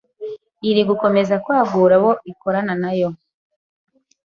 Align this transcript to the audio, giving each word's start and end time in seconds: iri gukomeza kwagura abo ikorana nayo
iri 0.69 0.81
gukomeza 0.89 1.33
kwagura 1.43 1.93
abo 1.99 2.11
ikorana 2.31 2.73
nayo 2.81 3.09